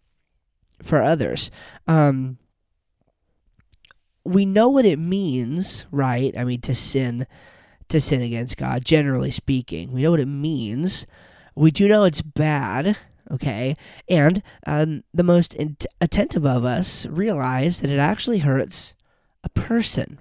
for 0.82 1.02
others. 1.02 1.52
Um, 1.88 2.38
we 4.26 4.46
know 4.46 4.70
what 4.70 4.86
it 4.86 5.00
means, 5.00 5.86
right? 5.92 6.38
I 6.38 6.44
mean, 6.44 6.62
to 6.62 6.76
sin, 6.76 7.28
to 7.90 8.00
sin 8.00 8.22
against 8.22 8.58
God, 8.58 8.86
generally 8.86 9.32
speaking. 9.32 9.92
We 9.92 10.04
know 10.04 10.12
what 10.12 10.20
it 10.20 10.28
means. 10.28 11.06
We 11.56 11.72
do 11.72 11.88
know 11.88 12.04
it's 12.04 12.22
bad, 12.22 12.98
okay? 13.32 13.76
And 14.08 14.42
um, 14.66 15.04
the 15.14 15.24
most 15.24 15.54
in- 15.56 15.78
attentive 16.00 16.46
of 16.46 16.64
us 16.64 17.06
realize 17.08 17.82
that 17.82 17.92
it 17.92 18.00
actually 18.00 18.40
hurts 18.40 18.94
a 19.44 19.50
person. 19.50 20.20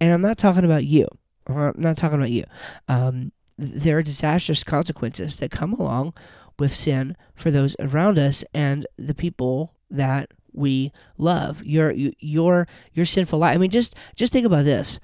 And 0.00 0.12
I'm 0.12 0.22
not 0.22 0.38
talking 0.38 0.64
about 0.64 0.84
you. 0.84 1.08
I'm 1.46 1.74
not 1.76 1.96
talking 1.96 2.18
about 2.18 2.30
you. 2.30 2.44
Um, 2.88 3.32
there 3.56 3.98
are 3.98 4.02
disastrous 4.02 4.62
consequences 4.62 5.36
that 5.36 5.50
come 5.50 5.72
along 5.72 6.14
with 6.58 6.74
sin 6.74 7.16
for 7.34 7.50
those 7.50 7.74
around 7.80 8.18
us 8.18 8.44
and 8.54 8.86
the 8.96 9.14
people 9.14 9.74
that 9.90 10.30
we 10.52 10.92
love. 11.16 11.64
Your 11.64 11.92
your 11.92 12.66
your 12.92 13.06
sinful 13.06 13.38
life. 13.38 13.54
I 13.54 13.58
mean, 13.58 13.70
just 13.70 13.94
just 14.16 14.32
think 14.32 14.46
about 14.46 14.64
this. 14.64 15.00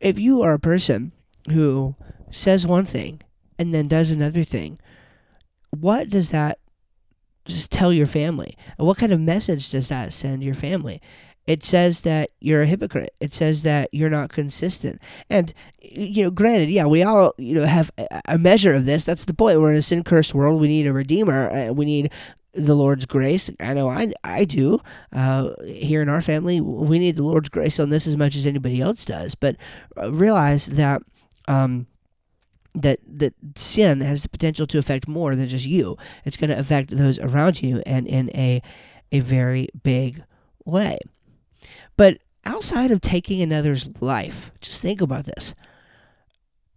If 0.00 0.18
you 0.18 0.42
are 0.42 0.54
a 0.54 0.58
person 0.58 1.12
who 1.50 1.96
says 2.30 2.66
one 2.66 2.84
thing 2.84 3.22
and 3.58 3.74
then 3.74 3.88
does 3.88 4.10
another 4.10 4.44
thing, 4.44 4.78
what 5.70 6.08
does 6.08 6.30
that 6.30 6.58
just 7.46 7.70
tell 7.70 7.92
your 7.92 8.06
family? 8.06 8.56
What 8.76 8.98
kind 8.98 9.12
of 9.12 9.20
message 9.20 9.70
does 9.70 9.88
that 9.88 10.12
send 10.12 10.44
your 10.44 10.54
family? 10.54 11.00
It 11.48 11.64
says 11.64 12.02
that 12.02 12.30
you're 12.40 12.60
a 12.60 12.66
hypocrite. 12.66 13.14
It 13.20 13.32
says 13.32 13.62
that 13.62 13.88
you're 13.90 14.10
not 14.10 14.28
consistent. 14.28 15.00
And 15.30 15.54
you 15.80 16.24
know, 16.24 16.30
granted, 16.30 16.68
yeah, 16.68 16.84
we 16.84 17.02
all 17.02 17.32
you 17.38 17.54
know 17.54 17.64
have 17.64 17.90
a 18.26 18.36
measure 18.36 18.74
of 18.74 18.84
this. 18.84 19.06
That's 19.06 19.24
the 19.24 19.32
point. 19.32 19.58
We're 19.58 19.72
in 19.72 19.78
a 19.78 19.82
sin 19.82 20.04
cursed 20.04 20.34
world. 20.34 20.60
We 20.60 20.68
need 20.68 20.86
a 20.86 20.92
redeemer. 20.92 21.50
Uh, 21.50 21.72
we 21.72 21.86
need 21.86 22.12
the 22.52 22.74
Lord's 22.74 23.06
grace. 23.06 23.50
I 23.60 23.72
know 23.72 23.88
I 23.88 24.12
I 24.22 24.44
do. 24.44 24.82
Uh, 25.10 25.54
here 25.64 26.02
in 26.02 26.10
our 26.10 26.20
family, 26.20 26.60
we 26.60 26.98
need 26.98 27.16
the 27.16 27.24
Lord's 27.24 27.48
grace 27.48 27.80
on 27.80 27.88
this 27.88 28.06
as 28.06 28.18
much 28.18 28.36
as 28.36 28.44
anybody 28.44 28.82
else 28.82 29.06
does. 29.06 29.34
But 29.34 29.56
uh, 29.96 30.12
realize 30.12 30.66
that. 30.66 31.02
Um, 31.48 31.86
that 32.74 33.00
that 33.08 33.32
sin 33.56 34.02
has 34.02 34.22
the 34.22 34.28
potential 34.28 34.66
to 34.66 34.78
affect 34.78 35.08
more 35.08 35.34
than 35.34 35.48
just 35.48 35.64
you. 35.66 35.96
It's 36.26 36.36
going 36.36 36.50
to 36.50 36.58
affect 36.58 36.90
those 36.90 37.18
around 37.18 37.62
you 37.62 37.82
and 37.86 38.06
in 38.06 38.30
a 38.36 38.60
a 39.10 39.20
very 39.20 39.68
big 39.82 40.22
way. 40.66 40.98
But 41.98 42.18
outside 42.46 42.92
of 42.92 43.00
taking 43.00 43.42
another's 43.42 43.90
life, 44.00 44.52
just 44.60 44.80
think 44.80 45.00
about 45.02 45.24
this. 45.26 45.54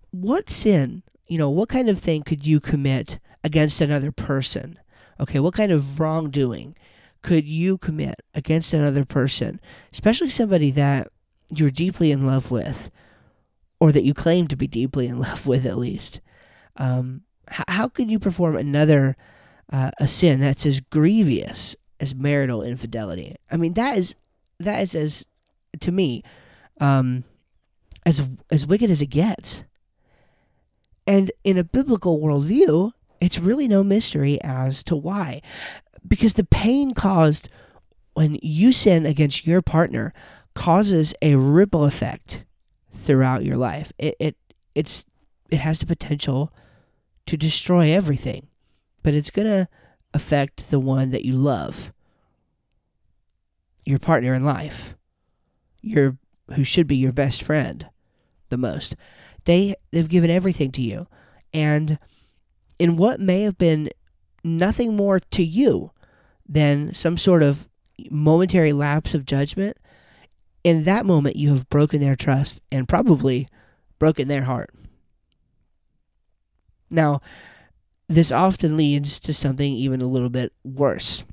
What 0.09 0.49
sin, 0.49 1.03
you 1.27 1.37
know, 1.37 1.49
what 1.49 1.69
kind 1.69 1.87
of 1.87 1.99
thing 1.99 2.23
could 2.23 2.45
you 2.45 2.59
commit 2.59 3.19
against 3.43 3.79
another 3.79 4.11
person? 4.11 4.79
Okay, 5.19 5.39
what 5.39 5.53
kind 5.53 5.71
of 5.71 5.99
wrongdoing 5.99 6.75
could 7.21 7.45
you 7.45 7.77
commit 7.77 8.23
against 8.33 8.73
another 8.73 9.05
person, 9.05 9.61
especially 9.93 10.29
somebody 10.29 10.71
that 10.71 11.09
you're 11.51 11.69
deeply 11.69 12.11
in 12.11 12.25
love 12.25 12.49
with, 12.49 12.89
or 13.79 13.91
that 13.91 14.03
you 14.03 14.15
claim 14.15 14.47
to 14.47 14.55
be 14.55 14.65
deeply 14.65 15.05
in 15.05 15.19
love 15.19 15.45
with, 15.45 15.67
at 15.67 15.77
least? 15.77 16.19
Um, 16.77 17.21
how, 17.47 17.63
how 17.67 17.87
could 17.89 18.09
you 18.09 18.17
perform 18.17 18.57
another 18.57 19.15
uh, 19.71 19.91
a 19.99 20.07
sin 20.07 20.39
that's 20.39 20.65
as 20.65 20.79
grievous 20.79 21.75
as 21.99 22.15
marital 22.15 22.63
infidelity? 22.63 23.35
I 23.51 23.57
mean, 23.57 23.73
that 23.73 23.99
is 23.99 24.15
that 24.61 24.81
is 24.81 24.95
as 24.95 25.25
to 25.79 25.91
me 25.91 26.23
um, 26.79 27.23
as 28.05 28.21
as 28.51 28.65
wicked 28.65 28.89
as 28.89 29.01
it 29.01 29.07
gets. 29.07 29.63
And 31.07 31.31
in 31.43 31.57
a 31.57 31.63
biblical 31.63 32.19
worldview, 32.19 32.91
it's 33.19 33.39
really 33.39 33.67
no 33.67 33.83
mystery 33.83 34.41
as 34.41 34.83
to 34.83 34.95
why. 34.95 35.41
Because 36.07 36.33
the 36.33 36.43
pain 36.43 36.93
caused 36.93 37.49
when 38.13 38.37
you 38.41 38.71
sin 38.71 39.05
against 39.05 39.47
your 39.47 39.61
partner 39.61 40.13
causes 40.53 41.13
a 41.21 41.35
ripple 41.35 41.85
effect 41.85 42.43
throughout 42.93 43.45
your 43.45 43.57
life. 43.57 43.91
It, 43.97 44.15
it 44.19 44.35
it's 44.75 45.05
it 45.49 45.59
has 45.59 45.79
the 45.79 45.85
potential 45.85 46.53
to 47.27 47.37
destroy 47.37 47.91
everything, 47.91 48.47
but 49.03 49.13
it's 49.13 49.31
gonna 49.31 49.69
affect 50.13 50.71
the 50.71 50.79
one 50.79 51.11
that 51.11 51.25
you 51.25 51.33
love 51.33 51.91
your 53.85 53.99
partner 53.99 54.33
in 54.33 54.43
life, 54.43 54.95
your 55.81 56.17
who 56.55 56.63
should 56.63 56.87
be 56.87 56.97
your 56.97 57.11
best 57.11 57.41
friend 57.41 57.87
the 58.49 58.57
most. 58.57 58.95
They 59.45 59.75
they've 59.91 60.07
given 60.07 60.29
everything 60.29 60.71
to 60.73 60.81
you. 60.81 61.07
And 61.53 61.97
in 62.79 62.97
what 62.97 63.19
may 63.19 63.41
have 63.41 63.57
been 63.57 63.89
nothing 64.43 64.95
more 64.95 65.19
to 65.19 65.43
you 65.43 65.91
than 66.47 66.93
some 66.93 67.17
sort 67.17 67.43
of 67.43 67.67
momentary 68.09 68.73
lapse 68.73 69.13
of 69.13 69.25
judgment, 69.25 69.77
in 70.63 70.83
that 70.83 71.05
moment 71.05 71.35
you 71.35 71.53
have 71.53 71.69
broken 71.69 72.01
their 72.01 72.15
trust 72.15 72.61
and 72.71 72.87
probably 72.87 73.47
broken 73.99 74.27
their 74.27 74.43
heart. 74.43 74.73
Now, 76.89 77.21
this 78.07 78.31
often 78.31 78.75
leads 78.75 79.19
to 79.21 79.33
something 79.33 79.73
even 79.73 80.01
a 80.01 80.07
little 80.07 80.29
bit 80.29 80.51
worse 80.63 81.23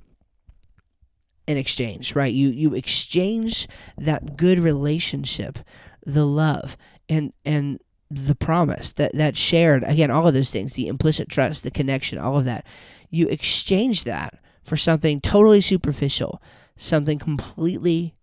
in 1.48 1.56
exchange, 1.56 2.14
right? 2.14 2.32
You 2.32 2.50
you 2.50 2.74
exchange 2.74 3.66
that 3.96 4.36
good 4.36 4.58
relationship, 4.60 5.58
the 6.04 6.26
love, 6.26 6.76
and 7.08 7.32
and 7.44 7.80
the 8.10 8.34
promise 8.34 8.92
that 8.92 9.14
that 9.14 9.36
shared 9.36 9.82
again 9.84 10.10
all 10.10 10.28
of 10.28 10.34
those 10.34 10.50
things, 10.50 10.74
the 10.74 10.86
implicit 10.86 11.28
trust, 11.28 11.62
the 11.62 11.70
connection, 11.70 12.18
all 12.18 12.36
of 12.36 12.44
that. 12.44 12.66
You 13.10 13.28
exchange 13.28 14.04
that 14.04 14.38
for 14.62 14.76
something 14.76 15.22
totally 15.22 15.62
superficial, 15.62 16.42
something 16.76 17.18
completely 17.18 18.14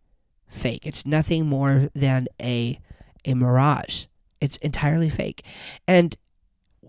fake. 0.48 0.86
It's 0.86 1.05
nothing 1.05 1.48
more 1.48 1.89
than 1.96 2.27
a 2.39 2.79
a 3.25 3.34
mirage. 3.34 4.05
It's 4.39 4.58
entirely 4.58 5.10
fake. 5.10 5.44
And 5.88 6.15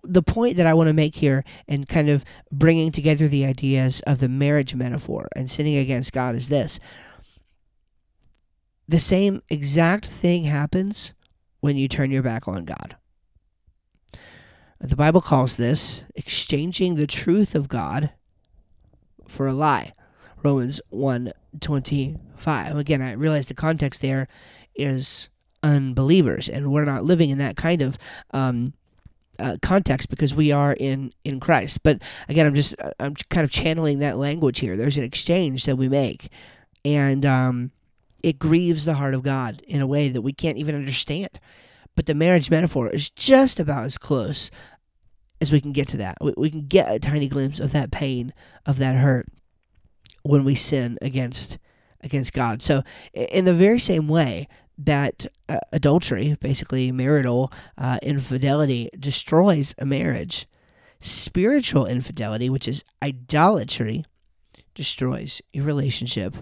the 0.09 0.23
point 0.23 0.57
that 0.57 0.67
I 0.67 0.75
want 0.75 0.89
to 0.89 0.95
make 0.95 1.17
here 1.17 1.45
and 1.69 1.89
kind 1.89 2.09
of 2.09 2.25
bringing 2.51 2.93
together 2.93 3.29
the 3.29 3.45
ideas 3.45 4.01
of 4.07 4.21
the 4.21 4.29
marriage 4.29 4.75
metaphor 4.75 5.29
and 5.35 5.51
sinning 5.51 5.77
against 5.77 6.13
God 6.13 6.35
is 6.35 6.49
this. 6.49 6.79
The 8.89 9.01
same 9.01 9.43
exact 9.51 10.07
thing 10.07 10.45
happens 10.45 11.13
when 11.61 11.77
you 11.77 11.89
turn 11.89 12.11
your 12.11 12.23
back 12.23 12.47
on 12.47 12.65
God. 12.65 12.97
The 14.81 14.97
Bible 14.97 15.21
calls 15.21 15.57
this 15.57 16.05
exchanging 16.15 16.95
the 16.95 17.07
truth 17.07 17.55
of 17.55 17.69
God 17.69 18.11
for 19.27 19.47
a 19.47 19.53
lie. 19.53 19.95
Romans 20.45 20.81
1:25. 20.91 22.77
Again, 22.77 23.03
I 23.03 23.13
realize 23.13 23.47
the 23.47 23.55
context 23.55 24.03
there 24.03 24.29
is 24.75 25.29
unbelievers 25.63 26.49
and 26.49 26.71
we're 26.71 26.85
not 26.85 27.05
living 27.05 27.31
in 27.31 27.39
that 27.39 27.57
kind 27.57 27.83
of 27.83 27.99
um, 28.31 28.75
uh, 29.38 29.57
context 29.62 30.09
because 30.09 30.35
we 30.35 30.52
are 30.52 30.73
in 30.73 31.12
in 31.25 31.40
Christ. 31.40 31.83
But 31.83 32.00
again, 32.28 32.47
I'm 32.47 32.55
just 32.55 32.75
uh, 32.81 32.90
I'm 33.00 33.14
kind 33.31 33.45
of 33.45 33.50
channeling 33.50 33.99
that 34.00 34.19
language 34.19 34.61
here. 34.61 34.76
There's 34.76 34.99
an 34.99 35.05
exchange 35.05 35.64
that 35.64 35.76
we 35.76 35.88
make, 35.88 36.28
and 36.85 37.25
um, 37.25 37.71
it 38.23 38.38
grieves 38.38 38.85
the 38.85 38.95
heart 38.95 39.14
of 39.14 39.23
God 39.23 39.62
in 39.66 39.81
a 39.81 39.87
way 39.87 40.09
that 40.09 40.23
we 40.23 40.33
can't 40.33 40.59
even 40.59 40.75
understand. 40.75 41.40
But 41.95 42.07
the 42.07 42.14
marriage 42.14 42.50
metaphor 42.50 42.88
is 42.88 43.11
just 43.11 43.59
about 43.59 43.85
as 43.85 43.97
close 43.97 44.50
as 45.40 45.52
we 45.52 45.61
can 45.61 45.73
get 45.73 45.88
to 45.88 45.97
that. 45.99 46.19
We, 46.21 46.35
we 46.37 46.50
can 46.50 46.66
get 46.66 46.93
a 46.93 46.99
tiny 46.99 47.28
glimpse 47.28 47.61
of 47.61 47.73
that 47.73 47.90
pain, 47.90 48.33
of 48.64 48.78
that 48.78 48.97
hurt, 48.97 49.26
when 50.23 50.45
we 50.45 50.55
sin 50.55 50.99
against 51.00 51.59
against 52.02 52.33
God. 52.33 52.62
So, 52.62 52.83
in 53.14 53.45
the 53.47 53.55
very 53.55 53.78
same 53.78 54.09
way 54.09 54.49
that 54.78 55.26
uh, 55.49 55.59
adultery, 55.73 56.37
basically 56.40 56.92
marital 56.92 57.52
uh, 57.78 57.99
infidelity, 58.02 58.90
destroys 58.99 59.75
a 59.78 59.87
marriage. 59.87 60.47
Spiritual 61.00 61.87
infidelity, 61.87 62.49
which 62.49 62.68
is 62.68 62.85
idolatry, 63.02 64.04
destroys 64.75 65.40
your 65.52 65.64
relationship 65.64 66.37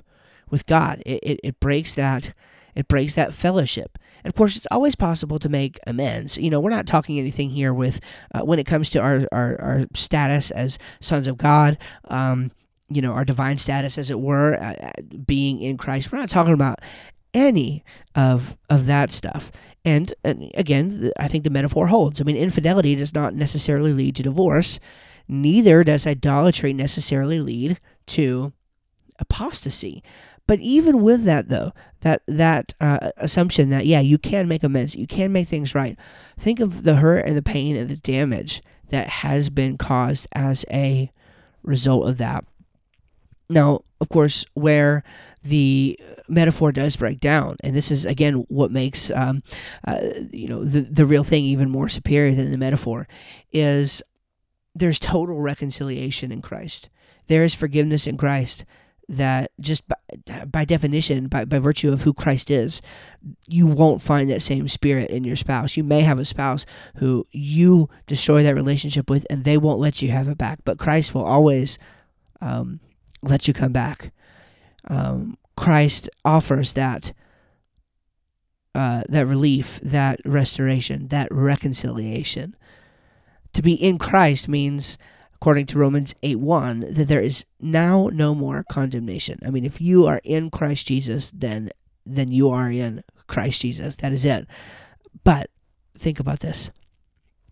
with 0.51 0.67
God. 0.67 1.03
It, 1.07 1.21
it, 1.23 1.41
it 1.43 1.61
breaks 1.61 1.95
that 1.95 2.33
it 2.75 2.89
breaks 2.89 3.15
that 3.15 3.33
fellowship. 3.33 3.99
And 4.25 4.33
of 4.33 4.35
course, 4.35 4.57
it's 4.57 4.67
always 4.71 4.95
possible 4.95 5.39
to 5.39 5.49
make 5.49 5.79
amends. 5.87 6.37
You 6.39 6.51
know, 6.51 6.61
we're 6.61 6.71
not 6.71 6.87
talking 6.87 7.19
anything 7.19 7.51
here 7.51 7.73
with 7.73 8.01
uh, 8.35 8.43
when 8.45 8.59
it 8.59 8.67
comes 8.67 8.91
to 8.91 9.01
our, 9.01 9.29
our, 9.33 9.61
our 9.61 9.85
status 9.95 10.51
as 10.51 10.79
sons 11.01 11.29
of 11.29 11.39
God. 11.39 11.79
Um, 12.09 12.51
you 12.89 13.01
know, 13.01 13.13
our 13.13 13.25
divine 13.25 13.59
status, 13.59 13.97
as 13.97 14.11
it 14.11 14.21
were, 14.21 14.55
uh, 14.55 14.75
uh 14.75 14.91
being 15.25 15.61
in 15.61 15.77
Christ. 15.77 16.13
We're 16.13 16.19
not 16.19 16.29
talking 16.29 16.53
about 16.53 16.81
any 17.35 17.85
of 18.15 18.57
of 18.71 18.87
that 18.87 19.11
stuff. 19.11 19.53
And, 19.85 20.15
and 20.25 20.51
again, 20.55 21.11
I 21.19 21.29
think 21.29 21.45
the 21.45 21.51
metaphor 21.51 21.89
holds. 21.89 22.21
I 22.21 22.25
mean, 22.25 22.37
infidelity 22.37 22.95
does 22.95 23.15
not 23.15 23.35
necessarily 23.35 23.93
lead 23.93 24.17
to 24.17 24.23
divorce. 24.23 24.81
Neither 25.29 25.85
does 25.85 26.07
idolatry 26.07 26.73
necessarily 26.73 27.39
lead 27.41 27.79
to 28.07 28.53
apostasy. 29.19 30.03
But 30.47 30.61
even 30.61 31.03
with 31.03 31.25
that, 31.25 31.49
though, 31.49 31.73
that 32.01 32.23
that 32.27 32.75
uh, 32.81 33.11
assumption 33.17 33.71
that 33.71 33.87
yeah, 33.87 34.01
you 34.01 34.19
can 34.19 34.47
make 34.49 34.63
amends, 34.63 34.95
you 34.95 35.07
can 35.07 35.33
make 35.33 35.49
things 35.49 35.75
right. 35.75 35.99
Think 36.39 36.61
of 36.61 36.85
the 36.85 36.97
hurt 36.97 37.27
and 37.27 37.37
the 37.37 37.43
pain 37.43 37.77
and 37.77 37.89
the 37.89 37.97
damage 37.97 38.63
that 38.91 39.09
has 39.09 39.49
been 39.49 39.79
caused 39.79 40.29
as 40.33 40.65
a 40.71 41.11
result 41.63 42.09
of 42.09 42.19
that. 42.19 42.45
Now, 43.49 43.81
of 44.01 44.09
course, 44.11 44.45
where 44.55 45.03
the 45.45 46.01
metaphor 46.27 46.73
does 46.73 46.97
break 46.97 47.21
down, 47.21 47.57
and 47.63 47.77
this 47.77 47.91
is 47.91 48.05
again 48.05 48.47
what 48.49 48.71
makes 48.73 49.11
um, 49.11 49.43
uh, 49.87 50.01
you 50.33 50.49
know 50.49 50.65
the 50.65 50.81
the 50.81 51.07
real 51.07 51.25
thing 51.25 51.45
even 51.45 51.71
more 51.71 51.89
superior 51.89 52.35
than 52.35 52.51
the 52.51 52.59
metaphor, 52.59 53.07
is 53.53 54.03
there's 54.75 54.99
total 54.99 55.41
reconciliation 55.41 56.33
in 56.33 56.43
Christ. 56.43 56.89
There 57.27 57.45
is 57.45 57.55
forgiveness 57.55 58.07
in 58.07 58.17
Christ 58.17 58.65
that 59.07 59.51
just 59.61 59.87
by, 59.87 59.97
by 60.47 60.65
definition, 60.65 61.29
by, 61.29 61.45
by 61.45 61.59
virtue 61.59 61.93
of 61.93 62.03
who 62.03 62.15
Christ 62.15 62.51
is, 62.51 62.81
you 63.47 63.67
won't 63.67 64.01
find 64.01 64.31
that 64.31 64.41
same 64.41 64.67
spirit 64.67 65.11
in 65.11 65.25
your 65.25 65.37
spouse. 65.37 65.77
You 65.77 65.85
may 65.85 66.01
have 66.01 66.19
a 66.19 66.25
spouse 66.25 66.65
who 66.97 67.27
you 67.31 67.91
destroy 68.07 68.43
that 68.43 68.55
relationship 68.55 69.11
with, 69.11 69.27
and 69.29 69.45
they 69.45 69.59
won't 69.59 69.79
let 69.81 70.01
you 70.01 70.11
have 70.11 70.29
it 70.29 70.39
back. 70.39 70.61
But 70.65 70.79
Christ 70.79 71.15
will 71.15 71.25
always 71.25 71.79
um, 72.41 72.81
let 73.23 73.47
you 73.47 73.53
come 73.53 73.73
back 73.73 74.11
um, 74.89 75.39
Christ 75.57 76.09
offers 76.25 76.73
that 76.75 77.13
uh, 78.75 79.05
that 79.09 79.27
relief, 79.27 79.79
that 79.83 80.21
restoration, 80.25 81.07
that 81.09 81.29
reconciliation. 81.31 82.57
To 83.53 83.63
be 83.63 83.75
in 83.75 83.99
Christ 83.99 84.49
means, 84.49 84.99
according 85.33 85.67
to 85.67 85.79
Romans 85.79 86.13
8 86.25 86.41
1, 86.41 86.81
that 86.91 87.07
there 87.07 87.21
is 87.21 87.45
now 87.61 88.11
no 88.13 88.35
more 88.35 88.65
condemnation. 88.69 89.39
I 89.47 89.51
mean, 89.51 89.65
if 89.65 89.81
you 89.81 90.07
are 90.07 90.21
in 90.25 90.51
Christ 90.51 90.89
Jesus, 90.89 91.31
then 91.33 91.71
then 92.05 92.31
you 92.33 92.51
are 92.51 92.71
in 92.71 93.03
Christ 93.27 93.63
Jesus. 93.63 93.97
That 93.97 94.13
is 94.13 94.25
it. 94.25 94.47
But 95.23 95.51
think 95.97 96.21
about 96.21 96.41
this. 96.41 96.71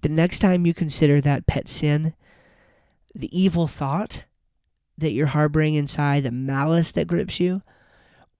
The 0.02 0.08
next 0.08 0.40
time 0.40 0.66
you 0.66 0.74
consider 0.74 1.20
that 1.20 1.46
pet 1.46 1.68
sin, 1.68 2.14
the 3.14 3.30
evil 3.38 3.66
thought 3.66 4.24
that 5.02 5.12
you're 5.12 5.26
harboring 5.26 5.74
inside, 5.74 6.24
the 6.24 6.30
malice 6.30 6.92
that 6.92 7.06
grips 7.06 7.38
you 7.38 7.62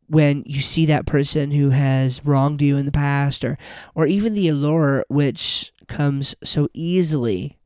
when 0.09 0.42
you 0.47 0.61
see 0.61 0.87
that 0.87 1.07
person 1.07 1.52
who 1.52 1.71
has 1.71 2.25
wronged 2.25 2.61
you 2.61 2.76
in 2.76 2.87
the 2.87 2.92
past 2.92 3.45
or 3.45 3.57
or 3.95 4.07
even 4.07 4.35
the 4.35 4.49
allure 4.49 5.04
which 5.09 5.73
comes 5.87 6.35
so 6.42 6.69
easily 6.75 7.59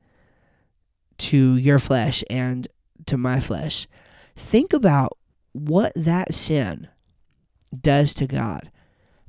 to 1.18 1.56
your 1.56 1.78
flesh 1.78 2.22
and 2.28 2.68
to 3.06 3.16
my 3.16 3.40
flesh. 3.40 3.86
Think 4.36 4.72
about 4.72 5.16
what 5.52 5.92
that 5.96 6.34
sin 6.34 6.88
does 7.78 8.14
to 8.14 8.26
God 8.26 8.70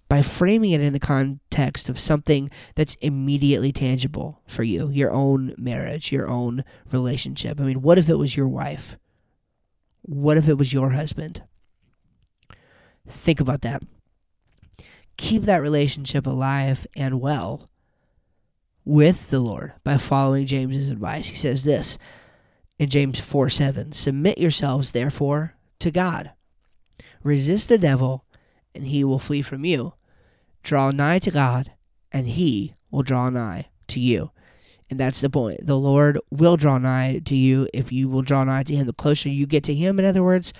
by 0.09 0.21
framing 0.21 0.71
it 0.71 0.81
in 0.81 0.93
the 0.93 0.99
context 0.99 1.89
of 1.89 1.99
something 1.99 2.49
that's 2.75 2.95
immediately 2.95 3.71
tangible 3.71 4.41
for 4.47 4.63
you, 4.63 4.89
your 4.89 5.11
own 5.11 5.53
marriage, 5.57 6.11
your 6.11 6.29
own 6.29 6.63
relationship. 6.91 7.59
I 7.59 7.63
mean, 7.63 7.81
what 7.81 7.97
if 7.97 8.09
it 8.09 8.15
was 8.15 8.37
your 8.37 8.47
wife? 8.47 8.97
What 10.07 10.37
if 10.37 10.47
it 10.47 10.57
was 10.57 10.71
your 10.71 10.91
husband? 10.91 11.43
Think 13.07 13.41
about 13.41 13.61
that. 13.61 13.83
Keep 15.17 15.43
that 15.43 15.61
relationship 15.61 16.25
alive 16.25 16.87
and 16.95 17.19
well 17.19 17.69
with 18.85 19.29
the 19.29 19.41
Lord 19.41 19.73
by 19.83 19.97
following 19.97 20.45
James's 20.45 20.89
advice. 20.89 21.27
He 21.27 21.35
says 21.35 21.65
this 21.65 21.97
in 22.79 22.89
James 22.89 23.19
4 23.19 23.49
7 23.49 23.91
Submit 23.91 24.37
yourselves, 24.37 24.91
therefore, 24.91 25.55
to 25.79 25.91
God. 25.91 26.31
Resist 27.21 27.67
the 27.67 27.77
devil, 27.77 28.23
and 28.73 28.87
he 28.87 29.03
will 29.03 29.19
flee 29.19 29.41
from 29.41 29.65
you. 29.65 29.93
Draw 30.63 30.91
nigh 30.91 31.19
to 31.19 31.31
God, 31.31 31.73
and 32.13 32.29
he 32.29 32.75
will 32.89 33.03
draw 33.03 33.29
nigh 33.29 33.67
to 33.87 33.99
you. 33.99 34.31
And 34.89 34.99
that's 34.99 35.21
the 35.21 35.29
point. 35.29 35.65
The 35.65 35.77
Lord 35.77 36.19
will 36.31 36.55
draw 36.55 36.77
nigh 36.77 37.21
to 37.25 37.35
you 37.35 37.67
if 37.73 37.91
you 37.91 38.07
will 38.07 38.21
draw 38.21 38.43
nigh 38.43 38.63
to 38.63 38.75
Him. 38.75 38.87
The 38.87 38.93
closer 38.93 39.29
you 39.29 39.45
get 39.45 39.63
to 39.65 39.73
Him, 39.73 39.99
in 39.99 40.05
other 40.05 40.23
words, 40.23 40.53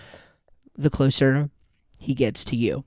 the 0.76 0.90
closer 0.90 1.50
He 1.98 2.14
gets 2.14 2.44
to 2.46 2.56
you. 2.56 2.84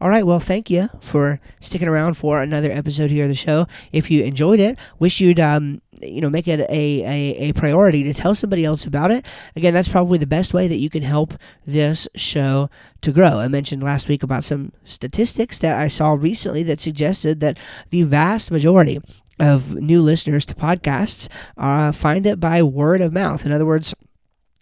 All 0.00 0.08
right, 0.08 0.26
well, 0.26 0.40
thank 0.40 0.70
you 0.70 0.88
for 1.00 1.40
sticking 1.60 1.88
around 1.88 2.14
for 2.14 2.40
another 2.40 2.70
episode 2.70 3.10
here 3.10 3.24
of 3.24 3.28
the 3.28 3.34
show. 3.34 3.66
If 3.92 4.10
you 4.10 4.22
enjoyed 4.22 4.60
it, 4.60 4.78
wish 4.98 5.20
you'd 5.20 5.40
um, 5.40 5.80
you 6.00 6.20
know 6.20 6.30
make 6.30 6.48
it 6.48 6.60
a, 6.60 7.02
a, 7.04 7.48
a 7.48 7.52
priority 7.52 8.02
to 8.04 8.14
tell 8.14 8.34
somebody 8.34 8.64
else 8.64 8.84
about 8.84 9.10
it. 9.10 9.24
Again, 9.56 9.74
that's 9.74 9.88
probably 9.88 10.18
the 10.18 10.26
best 10.26 10.52
way 10.52 10.68
that 10.68 10.78
you 10.78 10.90
can 10.90 11.02
help 11.02 11.34
this 11.66 12.08
show 12.14 12.68
to 13.02 13.12
grow. 13.12 13.38
I 13.38 13.48
mentioned 13.48 13.82
last 13.82 14.08
week 14.08 14.22
about 14.22 14.44
some 14.44 14.72
statistics 14.84 15.58
that 15.60 15.76
I 15.78 15.88
saw 15.88 16.12
recently 16.12 16.62
that 16.64 16.80
suggested 16.80 17.40
that 17.40 17.58
the 17.90 18.02
vast 18.02 18.50
majority 18.50 19.00
of 19.38 19.74
new 19.74 20.02
listeners 20.02 20.46
to 20.46 20.54
podcasts 20.54 21.28
uh, 21.56 21.92
find 21.92 22.26
it 22.26 22.38
by 22.38 22.62
word 22.62 23.00
of 23.00 23.12
mouth. 23.12 23.44
In 23.46 23.52
other 23.52 23.66
words, 23.66 23.94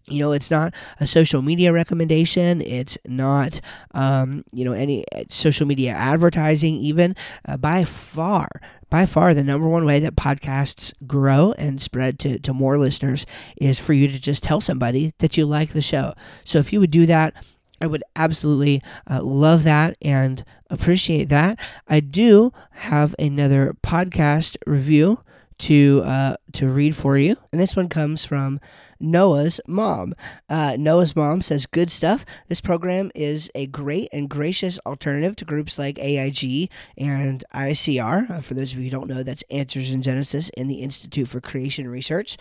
you 0.06 0.20
know 0.20 0.32
it's 0.32 0.50
not 0.50 0.74
a 0.98 1.06
social 1.06 1.40
media 1.40 1.72
recommendation. 1.72 2.60
It's 2.62 2.98
not 3.06 3.60
um, 3.92 4.44
you 4.52 4.64
know 4.64 4.72
any 4.72 5.04
uh, 5.14 5.24
social 5.30 5.66
media 5.66 5.92
advertising 5.92 6.74
even. 6.76 7.14
Uh, 7.46 7.56
by 7.56 7.84
far 7.84 8.48
by 8.90 9.06
far 9.06 9.34
the 9.34 9.44
number 9.44 9.68
one 9.68 9.84
way 9.84 10.00
that 10.00 10.16
podcasts 10.16 10.92
grow 11.06 11.54
and 11.58 11.80
spread 11.80 12.18
to, 12.18 12.38
to 12.40 12.52
more 12.52 12.76
listeners 12.76 13.24
is 13.56 13.78
for 13.78 13.92
you 13.92 14.08
to 14.08 14.18
just 14.18 14.42
tell 14.42 14.60
somebody 14.60 15.14
that 15.18 15.36
you 15.36 15.46
like 15.46 15.70
the 15.72 15.82
show. 15.82 16.12
So 16.44 16.58
if 16.58 16.72
you 16.72 16.80
would 16.80 16.90
do 16.90 17.06
that 17.06 17.34
I 17.80 17.86
would 17.86 18.04
absolutely 18.14 18.82
uh, 19.08 19.22
love 19.22 19.64
that 19.64 19.96
and 20.02 20.44
appreciate 20.68 21.28
that. 21.30 21.58
I 21.88 22.00
do 22.00 22.52
have 22.72 23.14
another 23.18 23.74
podcast 23.82 24.56
review 24.66 25.20
to 25.60 26.02
uh, 26.04 26.36
to 26.52 26.68
read 26.68 26.96
for 26.96 27.18
you, 27.18 27.36
and 27.52 27.60
this 27.60 27.76
one 27.76 27.88
comes 27.88 28.24
from 28.24 28.60
Noah's 28.98 29.60
mom. 29.66 30.14
Uh, 30.48 30.76
Noah's 30.78 31.14
mom 31.14 31.42
says, 31.42 31.66
"Good 31.66 31.90
stuff. 31.90 32.24
This 32.48 32.60
program 32.60 33.10
is 33.14 33.50
a 33.54 33.66
great 33.66 34.08
and 34.12 34.28
gracious 34.28 34.78
alternative 34.86 35.36
to 35.36 35.44
groups 35.44 35.78
like 35.78 35.98
AIG 35.98 36.70
and 36.96 37.44
ICR. 37.54 38.30
Uh, 38.30 38.40
for 38.40 38.54
those 38.54 38.72
of 38.72 38.78
you 38.78 38.84
who 38.84 38.90
don't 38.90 39.08
know, 39.08 39.22
that's 39.22 39.44
Answers 39.50 39.90
in 39.90 40.00
Genesis 40.02 40.48
in 40.56 40.66
the 40.66 40.80
Institute 40.82 41.28
for 41.28 41.40
Creation 41.40 41.88
Research." 41.88 42.36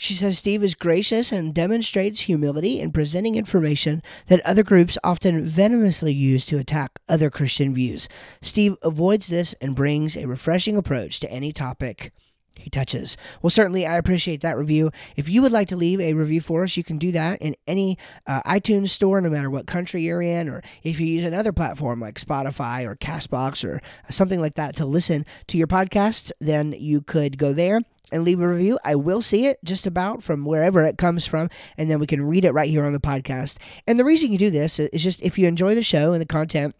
She 0.00 0.14
says 0.14 0.38
Steve 0.38 0.62
is 0.62 0.76
gracious 0.76 1.32
and 1.32 1.52
demonstrates 1.52 2.20
humility 2.20 2.80
in 2.80 2.92
presenting 2.92 3.34
information 3.34 4.00
that 4.28 4.40
other 4.46 4.62
groups 4.62 4.96
often 5.02 5.44
venomously 5.44 6.12
use 6.12 6.46
to 6.46 6.56
attack 6.56 7.00
other 7.08 7.30
Christian 7.30 7.74
views. 7.74 8.08
Steve 8.40 8.76
avoids 8.82 9.26
this 9.26 9.56
and 9.60 9.74
brings 9.74 10.16
a 10.16 10.28
refreshing 10.28 10.76
approach 10.76 11.18
to 11.18 11.30
any 11.32 11.52
topic 11.52 12.12
he 12.54 12.70
touches. 12.70 13.16
Well, 13.42 13.50
certainly, 13.50 13.86
I 13.86 13.96
appreciate 13.96 14.40
that 14.42 14.56
review. 14.56 14.92
If 15.16 15.28
you 15.28 15.42
would 15.42 15.52
like 15.52 15.68
to 15.68 15.76
leave 15.76 16.00
a 16.00 16.14
review 16.14 16.40
for 16.40 16.62
us, 16.62 16.76
you 16.76 16.84
can 16.84 16.98
do 16.98 17.10
that 17.12 17.42
in 17.42 17.56
any 17.66 17.98
uh, 18.24 18.42
iTunes 18.42 18.90
store, 18.90 19.20
no 19.20 19.30
matter 19.30 19.50
what 19.50 19.66
country 19.66 20.02
you're 20.02 20.22
in, 20.22 20.48
or 20.48 20.62
if 20.84 21.00
you 21.00 21.06
use 21.06 21.24
another 21.24 21.52
platform 21.52 22.00
like 22.00 22.20
Spotify 22.20 22.84
or 22.84 22.94
Castbox 22.94 23.64
or 23.64 23.82
something 24.10 24.40
like 24.40 24.54
that 24.54 24.76
to 24.76 24.86
listen 24.86 25.26
to 25.48 25.58
your 25.58 25.66
podcasts, 25.66 26.30
then 26.40 26.72
you 26.78 27.00
could 27.00 27.36
go 27.36 27.52
there 27.52 27.80
and 28.12 28.24
leave 28.24 28.40
a 28.40 28.48
review. 28.48 28.78
I 28.84 28.94
will 28.94 29.22
see 29.22 29.46
it 29.46 29.58
just 29.64 29.86
about 29.86 30.22
from 30.22 30.44
wherever 30.44 30.84
it 30.84 30.98
comes 30.98 31.26
from, 31.26 31.50
and 31.76 31.90
then 31.90 31.98
we 31.98 32.06
can 32.06 32.26
read 32.26 32.44
it 32.44 32.52
right 32.52 32.70
here 32.70 32.84
on 32.84 32.92
the 32.92 33.00
podcast. 33.00 33.58
And 33.86 33.98
the 33.98 34.04
reason 34.04 34.32
you 34.32 34.38
do 34.38 34.50
this 34.50 34.78
is 34.78 35.02
just 35.02 35.22
if 35.22 35.38
you 35.38 35.46
enjoy 35.46 35.74
the 35.74 35.82
show 35.82 36.12
and 36.12 36.20
the 36.20 36.26
content. 36.26 36.74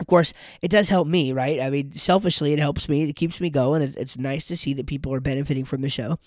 Of 0.00 0.06
course, 0.06 0.32
it 0.62 0.70
does 0.70 0.88
help 0.88 1.06
me, 1.06 1.32
right? 1.32 1.60
I 1.60 1.68
mean, 1.68 1.92
selfishly, 1.92 2.54
it 2.54 2.58
helps 2.58 2.88
me. 2.88 3.02
It 3.02 3.12
keeps 3.12 3.38
me 3.38 3.50
going. 3.50 3.82
It's 3.82 4.18
nice 4.18 4.46
to 4.48 4.56
see 4.56 4.72
that 4.74 4.86
people 4.86 5.12
are 5.12 5.20
benefiting 5.20 5.66
from 5.66 5.82
the 5.82 5.90
show. 5.90 6.18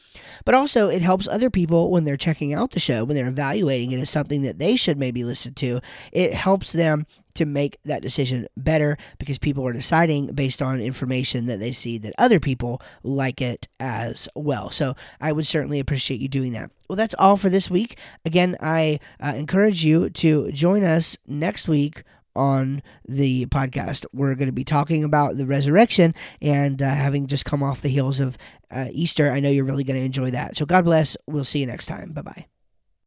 But 0.46 0.54
also, 0.54 0.90
it 0.90 1.02
helps 1.02 1.28
other 1.28 1.50
people 1.50 1.90
when 1.90 2.04
they're 2.04 2.16
checking 2.16 2.54
out 2.54 2.72
the 2.72 2.80
show, 2.80 3.04
when 3.04 3.16
they're 3.16 3.28
evaluating 3.28 3.92
it 3.92 4.00
as 4.00 4.12
something 4.12 4.44
that 4.44 4.60
they 4.60 4.76
should 4.76 5.00
maybe 5.00 5.24
listen 5.24 5.56
to. 5.56 5.82
It 6.12 6.36
helps 6.36 6.72
them 6.72 7.08
to 7.34 7.46
make 7.46 7.80
that 7.84 8.04
decision 8.04 8.48
better 8.56 8.96
because 9.18 9.40
people 9.40 9.66
are 9.66 9.74
deciding 9.74 10.28
based 10.28 10.62
on 10.62 10.80
information 10.80 11.48
that 11.48 11.60
they 11.60 11.72
see 11.72 11.98
that 11.98 12.14
other 12.20 12.40
people 12.40 12.80
like 13.02 13.42
it 13.42 13.68
as 13.80 14.30
well. 14.36 14.70
So 14.70 14.96
I 15.20 15.32
would 15.32 15.48
certainly 15.48 15.80
appreciate 15.80 16.22
you 16.22 16.28
doing 16.28 16.54
that. 16.54 16.70
Well, 16.88 16.96
that's 16.96 17.16
all 17.18 17.38
for 17.38 17.50
this 17.50 17.72
week. 17.72 17.98
Again, 18.24 18.56
I 18.60 19.00
uh, 19.20 19.34
encourage 19.36 19.84
you 19.84 20.12
to 20.12 20.52
join 20.52 20.84
us 20.84 21.18
next 21.26 21.68
week 21.68 22.04
on 22.36 22.82
the 23.08 23.46
podcast. 23.48 24.06
We're 24.14 24.36
going 24.36 24.48
to 24.48 24.54
be 24.54 24.64
talking 24.64 25.04
about 25.04 25.38
the 25.38 25.46
resurrection 25.46 26.14
and 26.42 26.82
uh, 26.82 26.90
having 26.90 27.28
just 27.28 27.46
come 27.46 27.64
off 27.64 27.82
the 27.82 27.90
heels 27.90 28.20
of 28.20 28.38
uh, 28.72 28.88
Easter. 28.92 29.32
I 29.32 29.40
know 29.40 29.50
you're 29.50 29.66
really 29.66 29.84
going 29.84 30.00
to 30.00 30.06
enjoy 30.06 30.32
that. 30.32 30.58
So 30.58 30.66
God 30.66 30.86
bless. 30.86 31.16
We'll 31.28 31.44
see 31.44 31.60
you 31.60 31.68
next 31.68 31.86
time. 31.86 32.12
Bye 32.12 32.22
bye. 32.22 32.53